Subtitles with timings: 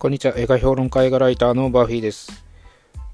[0.00, 0.32] こんにちは。
[0.38, 2.42] 映画評論家映画ライターのバーフィーです。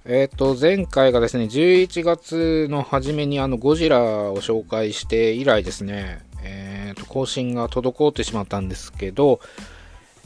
[0.04, 9.40] えっ、ー、と、前回がですね、11月の初めにあの、ゴジラを紹介して以来ですね、えっ、ー、と、更新が滞ってしまったんですけど、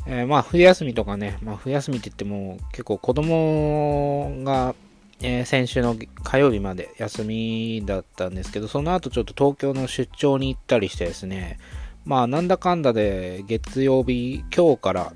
[0.07, 4.75] えー、まあ、冬休みとかね、まあ、冬休みって言っても、結構子供が、
[5.23, 11.59] え先週の火曜日まで休みだったんですけど、その後ちょっと東京の出張に行ったりしてですね、
[12.05, 15.15] まあ、なんだかんだで月曜日、今日から、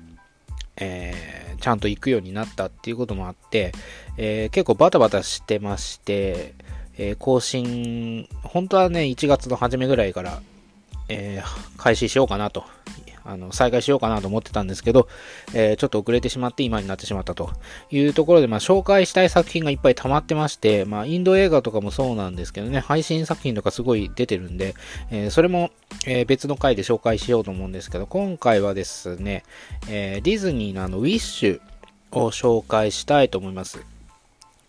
[0.77, 3.71] えー、ちゃんと行くようになったっていうこともあって、
[4.17, 6.53] えー、結構バタバタしてまして、
[6.97, 10.41] えー、更新、本当はね、1月の初めぐらいから、
[11.07, 11.43] え
[11.77, 12.63] 開始しようかなと。
[13.25, 15.07] あの、再開しようかなと思ってたんですけど、
[15.53, 17.49] えー、ちょっと遅れてしまって今になってしまったと
[17.91, 24.75] いうところで、まあ、紹介したい作品がいっぱい溜まってまして、まあ、インド映画とかもそうなんですけどね、配信作品とかすごい出てるんで、
[25.11, 25.71] えー、それも、
[26.05, 29.43] えー、別の回で紹介しようと思うんですけど、今回はですね、
[29.89, 31.61] えディズニーのあの、ウィッシュ
[32.11, 33.83] を紹介したいと思います。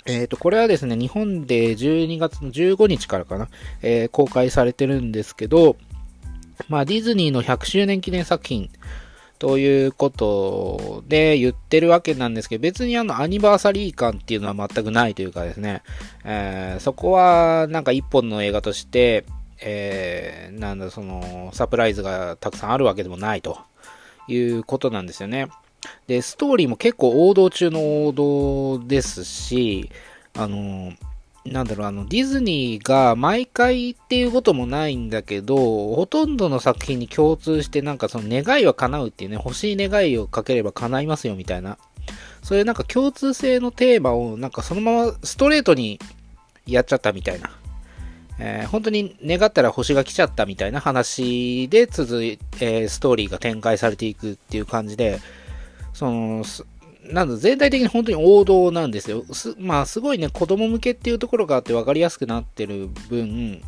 [0.07, 3.49] えっ、と、これはですね、日本で12月の15日からかな、
[3.83, 5.77] えー、公開されてるんですけど、
[6.69, 8.71] まあ、ディズニーの100周年記念作品
[9.39, 15.83] ということで言ってるわけなんですけど、別にあのアニバーサリー感っていうのは全くないというかですね、
[16.25, 19.25] えー、そこはなんか一本の映画として、
[19.61, 23.59] えー、なんだそのサプライズがたくさんあるわけでもないと
[24.29, 25.49] いうことなんですよね。
[26.07, 29.91] で、ストーリーも結構王道中の王道ですし、
[30.35, 30.93] あの
[31.53, 41.79] なんだろう、あの、ディズニーが毎回っていうこともないんだけど、ほとんどの作品に共通してなんかその願いは叶うっていうね、欲しい願いをかければ叶いますよみたいな、
[42.43, 45.99] そういうなんか共通性のテーマをなんかそのままストレートに
[46.67, 47.51] やっちゃったみたいな。
[48.39, 55.21] えー、本当に願ったら星が来ちゃったみたいな話で続い、えー、ストーリーが展開されていくっていう感じで、
[55.95, 56.45] その、
[57.13, 59.25] なんだ、全体的に本当に王道なんですよ。
[59.33, 63.63] すまあ、すごいね、子供向けっていうところがあって分かりやすくなってる分、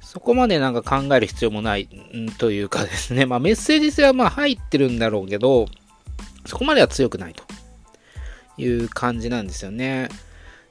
[0.00, 5.66] そこまでなんか考える必要もないんというかですね、 まあメッセージ性はまあ入ってるんだろうけど、
[6.46, 7.42] そこまでは強くないと
[8.56, 10.08] いう感じなんですよね。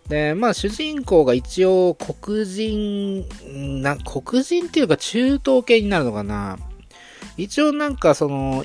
[0.08, 3.26] で、まあ主人公が一応黒人、
[3.82, 6.58] な、黒人っていうか中東系になるのかな。
[7.38, 8.64] 一応なんかその、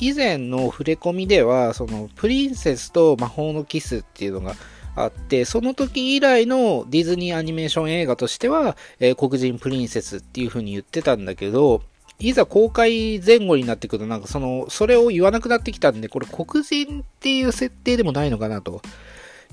[0.00, 4.54] 以前の触れ込みでは、そのプリンセスと魔法のキスっていうのが
[4.96, 11.82] あって、その時以来のディズニーアニメーション映画としては、えー、黒人プリンセスっていう風に言ってたんだけど、
[12.18, 18.82] いざ公開前後になってくると、なんかその、それを言わなくなってきたんで、これ黒人っていう設定でもないのかなと。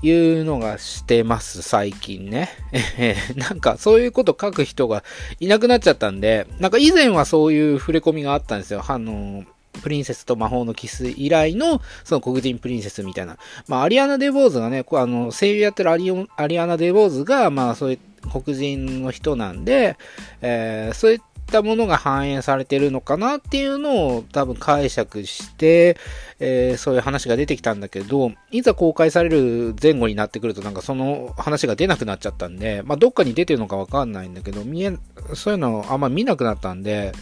[0.04, 2.50] いうのがしてます、最近ね。
[3.36, 5.04] なんかそういうこと書く人が
[5.40, 8.84] いなくなっちゃったんで、なんか以前はそういう触れ込みがあったんですよ。
[8.88, 9.44] あの、
[9.78, 13.38] プリンセスと魔法のキス以来の、その黒人プリンセスみたいな。
[13.68, 19.98] まあ、アリアナ・デ・ボーズがね、あの、声優やってるアリアリアナ・デ・ボーズが、まあ、そういう黒人の人なんで、
[20.42, 25.98] えー、そういったものが反映されてるのかなっていうのを多分解釈して、
[26.40, 34.98] えー、そういう話が出てきたんだけど、いざ公開される前後になってくるとなんかその話が出なくなっちゃったんで、まあ、どっかに出てるのかわかんないんだけど、見え、
[35.34, 37.14] そういうのあんま見なくなったんで、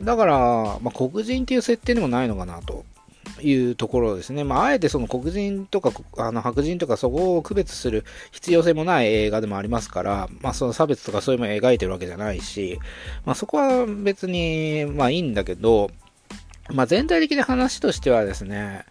[0.00, 0.34] だから、
[0.80, 2.84] まあ、黒人っていう設定でもないのかなと
[3.40, 4.44] いうところですね。
[4.44, 12.78] まあ、あえてその黒人とか、あの白人とかそこを区別する必要性もない映画でもありますから、まあ、その差別とかそういうのを描いてるわけじゃないし、
[13.24, 15.90] まあ、そこは別に、まあいいんだけど、
[16.70, 18.84] まあ、全体的な話としてはですね、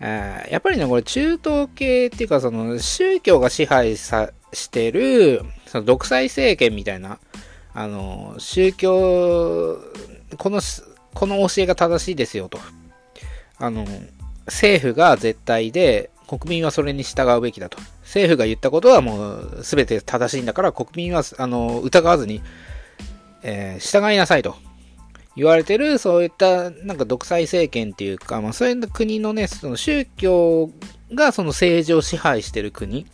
[0.00, 7.18] えー、やっぱりね、これ中東系っていうか、その宗教が支配さしてる、その独裁政権みたいな、
[7.74, 9.78] あの、宗教
[10.36, 10.60] この、
[11.14, 12.58] この教えが正しいですよと。
[13.58, 13.86] あの、
[14.46, 17.78] 政府が絶対で、国民はそれに従うべきだと。
[18.02, 22.42] 政府が言ったことはもう全て正しいんだから、国民は、あの、疑わずに、
[23.42, 24.56] えー、従いなさいと。
[25.36, 30.70] 言われてる、そういった、なんか独裁政権っていうか、まあそういう国のね、その宗教
[31.14, 33.06] がその政治を支配してる国。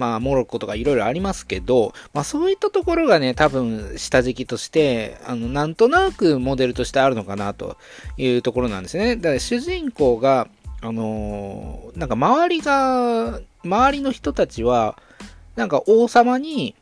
[0.00, 7.76] まあ、モロッコとかいろいろありますけど、まあそういったところがね、多分下敷きとして、あの、なんとなくモデルとしてあるのかなと
[8.16, 9.16] いうところなんですね。
[9.16, 10.48] だから主人公が、
[10.80, 14.96] あのー、なんか周りが、周りの人たちは、
[15.54, 16.74] なんか王様に、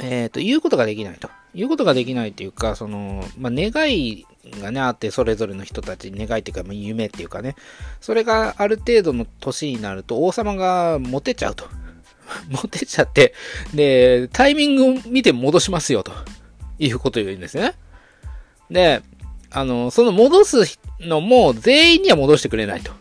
[0.00, 1.28] えっ、ー、と、言うことができないと。
[1.54, 4.26] 言うことができないっていうか、その、まあ、願い
[4.60, 7.56] がね、あって、それぞれの人たち願いっていうか、ま、夢っていうかね、
[8.00, 11.64] それがある程度の年になると、王様がモテちゃうと。
[12.48, 13.34] モテちゃって、
[13.74, 16.12] で、タイミングを見て戻しますよ、と
[16.78, 17.74] いうことを言うんですね。
[18.70, 19.02] で、
[19.50, 22.92] あの、その戻すのも全員には戻してくれないと。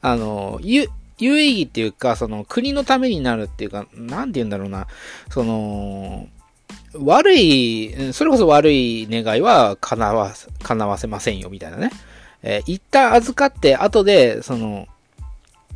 [0.00, 0.88] あの、有、
[1.18, 4.86] 有意義っていうか、その国のためになるっていうか、なんて言うんだろうな、
[5.30, 6.28] その、
[6.94, 10.32] 悪い、それこそ悪い願いは叶わ、
[10.62, 11.90] 叶わせませんよ、みたいなね。
[12.42, 14.86] えー、一旦預かって、後で、その、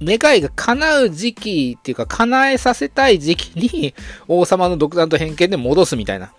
[0.01, 3.95] 願いが叶う時期っていうか、叶えさせたい時期に、
[4.29, 6.33] 王様の独断と偏見で戻すみたいな、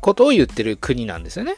[0.00, 1.56] ことを言ってる国なんですよね。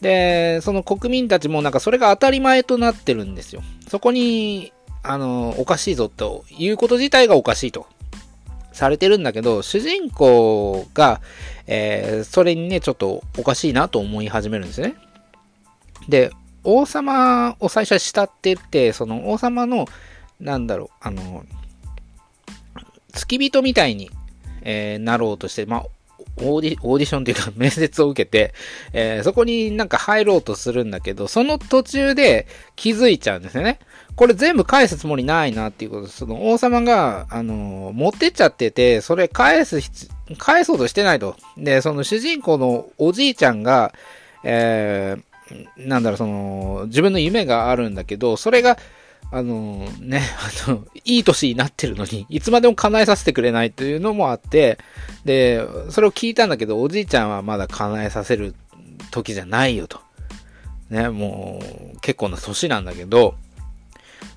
[0.00, 3.62] で、その国民たちもなんかそれが当たり前となってるんですよ。
[3.88, 4.72] そこに、
[5.02, 7.86] あの、おかしいぞということ自体がおかしいと
[8.72, 11.20] されてるんだけど、主人公が、
[11.66, 14.94] えー、それにね、ちょっとおかしいなと思い始めるんですね。
[16.08, 16.30] で、
[16.64, 19.86] 王様を最初は慕ってって、その王様の、
[20.40, 21.44] なんだろう、あの、
[23.12, 24.10] 付き人みたいに、
[24.62, 25.86] えー、なろうとして、まあ、
[26.38, 28.54] オーディオーディションというか 面接を受けて、
[28.92, 32.46] えー、そこになんか入ろうとするんだけど、その途中で
[32.76, 33.78] 気づいちゃうんですよね。
[34.16, 39.80] これ全部返すつもりないなっていうことですその王様が、あの、持ってっちゃってて、それ返す、
[40.38, 41.36] 返そうとしてないと。
[41.56, 43.92] で、その主人公のおじいちゃんが、
[44.44, 48.78] えー、なんだろう、その、自分の夢があるんだけど、それが、
[49.30, 50.20] あの、ね、
[50.66, 54.78] あの、いい年になってるのに、いつまでも叶えさせてくれないというのもあって、
[55.24, 58.54] で、それを聞いたんだけど、おじいちゃんはまだ叶えさせる
[59.10, 60.00] 時じゃないよと。
[60.90, 61.62] ね、も
[61.94, 63.36] う、結構な年なんだけど、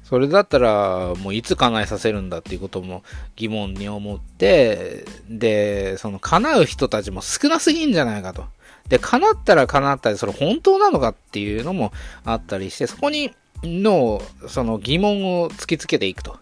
[0.05, 3.03] それだったら、もういつ叶えさせるんだっていうことも
[3.35, 8.45] 疑問に思って、で、その叶う人たちも少なすぎんじゃないかと。
[8.87, 11.91] で、叶ったら叶ったり、それ本当なのかっていうのも
[12.23, 16.37] あったりして、そこにの、その疑問を突きつけていくと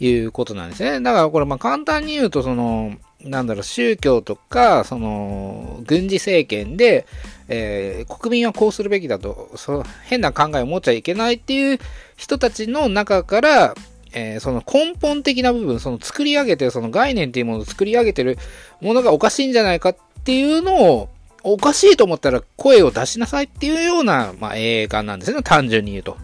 [0.00, 1.00] いうことなんですね。
[1.00, 7.06] だからこれ、まあ簡単に言うと、その、なんだろう、宗教とか、その、軍事政権で、
[7.48, 11.78] えー、国民はこうするべきだと、そ変な考えを持っちゃいけないっていう
[12.16, 13.74] 人たちの中から、
[14.12, 18.38] えー、その根本的な部分、その作り上げてる、その概念っていうものを作り上げてる
[18.80, 21.08] ものがおかしいんじゃないかっていうのを、
[21.42, 26.16] おかしいと思ったら声を出しなさいっていうような、まあ、映画なんですね、単純に言うと。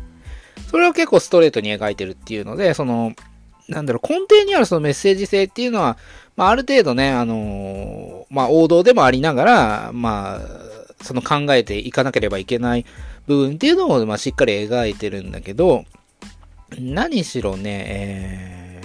[0.71, 3.13] それを結構ストレートに描いてるっていうので、その、
[3.69, 5.99] なんだろう、根底にあるそのメッセージ性っていうのは、
[6.35, 10.41] まあ、ある程度ね、あのー、まあ、王道でもありながら、まあ、
[11.03, 12.87] その考えていかなければいけない
[13.27, 15.85] 部分っていうのを、まあ、しっかり描いてるんだけど、
[16.79, 18.81] 何しろね、え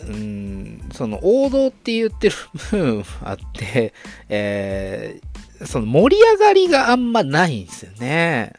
[0.00, 2.36] ー、うん、その王道って言ってる
[2.70, 3.92] 部分あって、
[4.28, 8.54] えー、その盛り上がりがあんまないんですよね。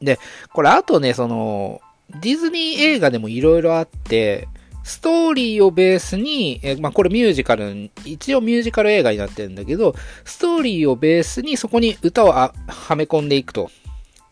[0.00, 0.18] で、
[0.52, 1.80] これあとね、その、
[2.20, 4.48] ディズニー映画でもいろいろあって、
[4.90, 9.94] ストーリーをベースに、えまあ、これミュージカル、一応ミュージカル映画になってるんだけど、
[10.24, 12.52] ストーリーをベースにそこに歌をは
[12.96, 13.70] め込んでいくと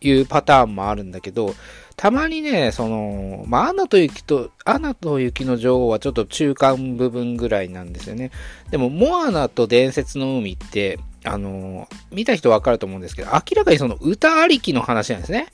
[0.00, 1.54] いうパターンもあるんだけど、
[1.94, 8.32] たまにね、その、まあ、アナと雪と、アナと雪の女王はちょっと中間部分ぐらいなんですよね。
[8.72, 15.46] でも、モアナと伝説の海って、あの、見た人わかると思うんですけど、明らかにその歌ありきの話なんですね。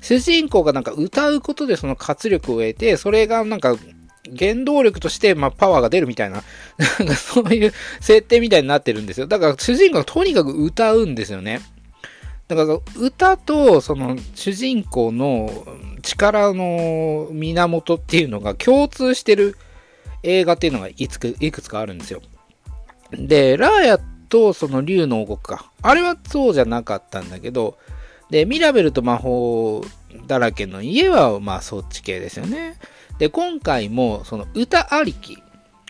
[0.00, 3.76] 主人公がなんか歌うことでその活力を得て、それがなんか
[4.36, 6.42] 原動力として、まあ、パワーが出るみたいな、
[6.98, 9.26] なんかそういう設定みたいになってるんですよ。
[9.26, 11.60] だから主人公がとにかく歌うんですよね。
[12.48, 15.66] だから歌とその主人公の
[16.00, 19.58] 力の源っていうのが共通してる
[20.22, 22.22] 映画っていうのがいつくいくつかあるんですよ。
[23.12, 25.70] で、ラーヤとその竜の王国か。
[25.82, 27.76] あれはそうじゃなかったんだけど、
[28.30, 29.82] で、ミラベルと魔法
[30.26, 32.78] だらけの家は、まあそっち系ですよね。
[33.18, 35.42] で、今回もその歌ありき、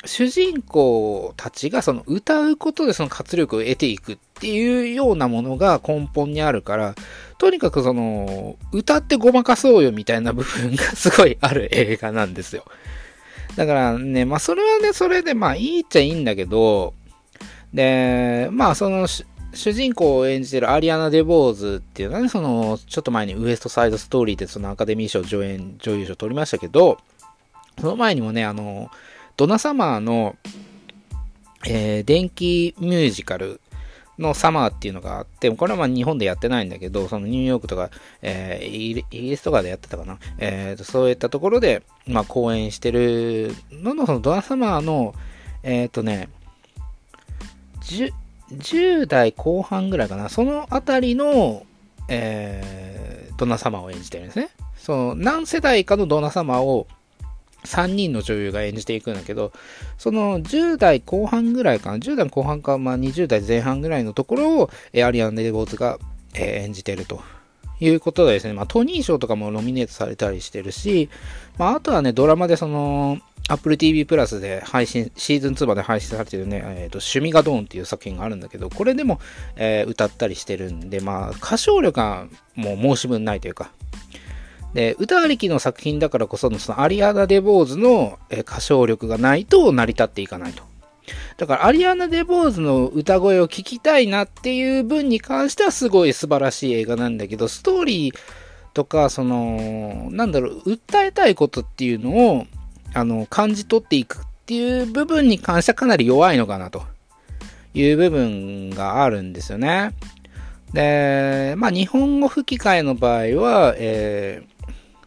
[0.05, 6.95] 主人公たちがその歌うことでその活力を得ていくっていうようなものが根本にあるから、
[7.39, 12.65] とにかくその、歌ってごまかそうよみたいな部分がすごいある映画なんですよ。
[13.57, 16.95] だからね、まあそれはね、それでまあいいっちゃいいんだけど、
[17.75, 19.07] で、まあその、
[19.59, 26.99] 主人公を演じてるアリアナ・デボーズっていうのはね、その、ちょっと前にウエストサイドストーリーでそのアカデミー賞助演、女優賞取りましたけど、
[27.81, 28.89] その前にもね、あの、
[29.37, 30.37] ドナサマーの、
[31.67, 33.61] えー、電気ミュージカル
[34.17, 37.91] のサマーっていうのがあって、これはまあ日本でやってないんだけど、そのニューヨークとか、
[38.23, 40.19] えー、イギリスとかでやってたかな。
[40.39, 45.17] えー、そういったところで、まあ公演してるのの、そのドナサマーの、
[45.65, 46.29] えっ、ー、とね、
[48.53, 51.65] 10、代後半ぐらいかな、そのあたりの、
[52.09, 54.51] えー、ドナ様を演じてるんですね。
[54.77, 56.87] その何世代かのドナ様を
[57.65, 59.53] 3人の女優が演じていくんだけど、
[59.99, 65.99] その10代後半ぐらいかな、10代後半か、まあ、20代前半ぐらいのところを、えーアリアン・デボーズが
[66.35, 67.21] えー、演じてると。
[67.81, 71.09] いうことでですね、まあ、トニー賞とかもノミネートされたりしてるし、
[71.59, 79.21] まあ、あとはね、ドラマでその、Apple TV プラスで配信、シーズン2まで配信されてるね、えっ、ー、と、趣味がドーンっていう作品があるんだけど、これでも、
[79.57, 83.71] えー、歌ったりしてるんで、まあ、歌唱力がもう申し分ないというか、
[84.75, 90.63] で、歌ありきの作品だからこその、そのアリアナ・デ・ボーズの歌唱力がないと成り立っていかないと。
[91.39, 98.15] だから、アリアナ・デ・ボーズの歌声を聞きたいなっていう分に関してはすごい素晴らしい映画なんだけど、ストーリー
[98.75, 102.47] とか、その、なんだろう、訴えたいことっていうのを、
[102.95, 106.83] あの、感じ取っていくっていう部分に関してはかなり弱いのかなと
[107.75, 109.93] いう部分があるんですよね。
[110.73, 114.67] で、まあ、日本語吹き替えの場合は、えー、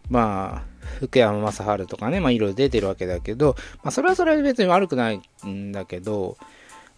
[0.09, 6.37] まあ、福山雅治とかね、まあいろいろ出てるわけだけど、まあそれはそれは別に悪くないんだけど、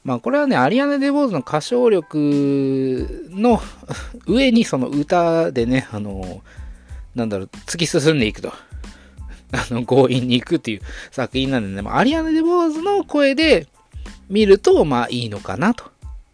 [0.03, 3.61] まあこれはね、アリアナ・デ・ボーズの歌唱力の
[4.27, 6.41] 上にその歌でね、あの、
[7.15, 8.51] なんだろう、突き進んでいくと。
[9.53, 10.81] あの、強引に行くっていう
[11.11, 13.67] 作品なんでね、まあ、アリアナ・デ・ボーズの声で
[14.29, 15.85] 見ると、まあいいのかなと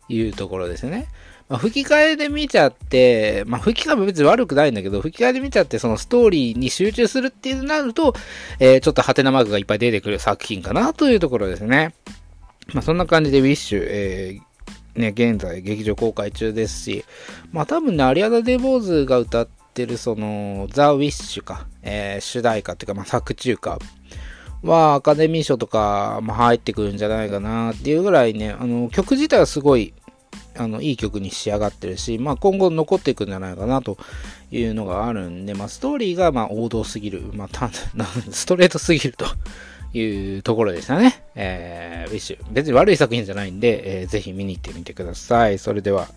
[0.07, 1.07] いうところですね。
[1.49, 8.13] まあ、吹き替えで見ちゃって、まあ、吹き替えも別に悪くないんだけど、吹き替えで見ちゃって、そのストーリーに集中するっていうなると、
[8.59, 11.95] えー、ちょっとハテナマークがいっぱい出てくる作品かなというところですね。
[12.73, 17.05] まあ、そんな感じでウィッシュ、えー、ね、現在劇場公開中ですし、
[17.51, 23.79] まあ多分ね、アリアナ・デ・ボーズが歌ってるその、ザ・ウィッシュか、えー、主題歌っていうか、まあ作中歌
[24.63, 29.93] はアカデミー賞とか、まあ、入ってくるんじゃないかなっていうぐらいね、あの、曲自体はすごい、
[30.57, 33.97] あの、いい曲に仕上がってるし、まあ、今後残っていくんじゃないかなと
[34.51, 37.69] いうのがあるんで、まあ、ストーリーが、まあ、王道すぎる、まあ、
[38.31, 39.25] ストレートすぎると
[39.97, 41.23] いうところでしたね。
[41.35, 42.37] えー、ウィッシュ。
[42.51, 45.57] 別に悪い作品じゃないんで、えー、ぜひ見に行ってみてください。
[45.57, 46.09] それでは。